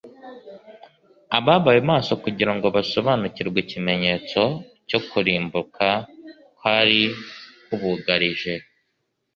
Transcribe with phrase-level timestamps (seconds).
[1.37, 4.41] Ababaye maso kugira ngo basobanukirwe ikimenyetso
[4.89, 5.87] cyo kurimbuka
[6.57, 7.01] kwari
[7.65, 8.53] kubugarije,